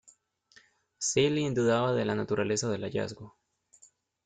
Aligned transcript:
Seeley 0.97 1.53
dudaba 1.53 1.93
de 1.93 2.05
la 2.05 2.15
naturaleza 2.15 2.67
del 2.67 2.85
hallazgo. 2.85 3.37